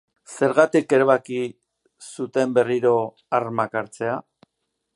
Zergatik 0.37 0.93
erabaki 0.97 1.41
zuten 2.07 2.57
berriro 2.59 2.95
armak 3.41 3.77
hartzea? 3.83 4.17